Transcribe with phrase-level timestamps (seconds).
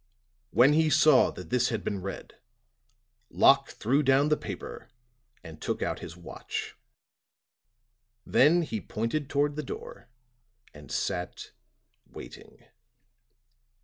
[0.49, 2.33] When he saw that this had been read,
[3.29, 4.89] Locke threw down the paper
[5.43, 6.75] and took out his watch.
[8.25, 10.09] Then he pointed toward the door
[10.73, 11.51] and sat
[12.09, 12.65] waiting.